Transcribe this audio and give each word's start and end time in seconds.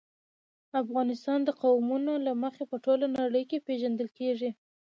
افغانستان 0.81 1.39
د 1.43 1.49
قومونه 1.61 2.13
له 2.25 2.31
مخې 2.43 2.63
په 2.71 2.75
ټوله 2.85 3.05
نړۍ 3.19 3.43
کې 3.49 3.63
پېژندل 3.67 4.09
کېږي. 4.19 4.49